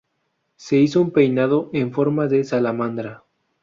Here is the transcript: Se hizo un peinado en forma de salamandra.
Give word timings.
Se 0.55 0.77
hizo 0.77 0.99
un 0.99 1.11
peinado 1.11 1.69
en 1.73 1.93
forma 1.93 2.25
de 2.25 2.43
salamandra. 2.43 3.23